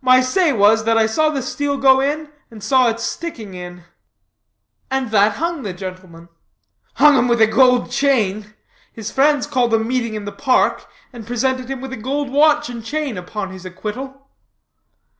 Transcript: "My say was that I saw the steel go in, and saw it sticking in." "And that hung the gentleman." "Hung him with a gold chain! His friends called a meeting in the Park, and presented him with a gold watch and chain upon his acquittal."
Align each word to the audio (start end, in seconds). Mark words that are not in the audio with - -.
"My 0.00 0.20
say 0.22 0.52
was 0.52 0.82
that 0.86 0.98
I 0.98 1.06
saw 1.06 1.30
the 1.30 1.40
steel 1.40 1.76
go 1.76 2.00
in, 2.00 2.30
and 2.50 2.64
saw 2.64 2.88
it 2.88 2.98
sticking 2.98 3.54
in." 3.54 3.84
"And 4.90 5.12
that 5.12 5.34
hung 5.36 5.62
the 5.62 5.72
gentleman." 5.72 6.30
"Hung 6.94 7.16
him 7.16 7.28
with 7.28 7.40
a 7.40 7.46
gold 7.46 7.88
chain! 7.92 8.54
His 8.92 9.12
friends 9.12 9.46
called 9.46 9.72
a 9.72 9.78
meeting 9.78 10.14
in 10.14 10.24
the 10.24 10.32
Park, 10.32 10.88
and 11.12 11.24
presented 11.28 11.68
him 11.70 11.80
with 11.80 11.92
a 11.92 11.96
gold 11.96 12.28
watch 12.28 12.68
and 12.68 12.84
chain 12.84 13.16
upon 13.16 13.52
his 13.52 13.64
acquittal." 13.64 14.26